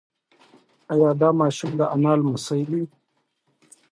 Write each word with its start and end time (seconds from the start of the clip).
ایا 0.93 1.09
دا 1.21 1.29
ماشوم 1.39 1.71
د 1.79 1.81
انا 1.93 2.11
لمسی 2.19 2.61
دی؟ 2.69 2.81